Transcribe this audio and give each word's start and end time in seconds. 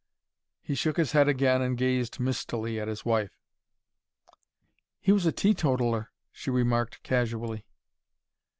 He 0.63 0.73
shook 0.73 0.97
his 0.97 1.11
head 1.11 1.27
again 1.27 1.61
and 1.61 1.77
gazed 1.77 2.19
mistily 2.19 2.79
at 2.79 2.87
his 2.87 3.05
wife. 3.05 3.37
"He 4.99 5.11
was 5.11 5.27
a 5.27 5.31
teetotaller," 5.31 6.09
she 6.31 6.49
remarked, 6.49 7.03
casually. 7.03 7.67